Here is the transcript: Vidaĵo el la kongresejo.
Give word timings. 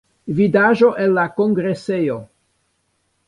Vidaĵo 0.37 0.89
el 1.03 1.13
la 1.17 1.25
kongresejo. 1.35 2.17